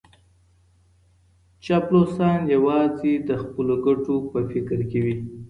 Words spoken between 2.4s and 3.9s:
یوازې د خپلو